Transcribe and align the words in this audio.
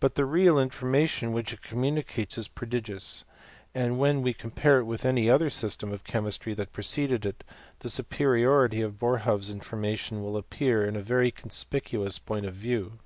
But 0.00 0.16
the 0.16 0.26
real 0.26 0.56
informa 0.56 1.08
tion 1.08 1.32
which 1.32 1.54
it 1.54 1.62
communicates 1.62 2.36
is 2.36 2.46
prodigious, 2.46 3.24
and 3.74 3.98
when 3.98 4.20
we 4.20 4.34
compare 4.34 4.80
it 4.80 4.84
with 4.84 5.06
any 5.06 5.30
other 5.30 5.48
system 5.48 5.92
of 5.94 6.04
chemistry 6.04 6.52
that 6.52 6.74
preceded 6.74 7.24
it, 7.24 7.42
the 7.78 7.88
superiority 7.88 8.82
of 8.82 8.98
Boerhaave's 8.98 9.48
information 9.48 10.22
will 10.22 10.36
appear 10.36 10.84
in 10.84 10.94
a 10.94 11.00
very 11.00 11.30
conspicuous 11.30 12.18
point 12.18 12.44
of 12.44 12.52
view. 12.52 12.98